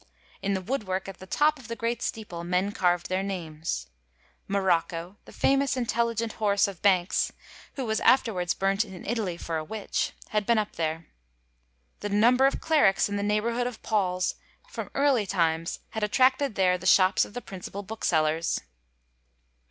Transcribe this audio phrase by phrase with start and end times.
[0.41, 3.85] In the woodwork at the top of the great steeple men carvd their names.
[4.47, 7.31] Morocco, the famous intelligent horse of Bankes',
[7.75, 11.05] who was after wards burnt in Italy for a witch, had been up there.
[11.99, 14.33] The number of clerics in the neighborhood of Paul's
[14.67, 18.59] from early times had attracted there the shops of the piincipal booksellers.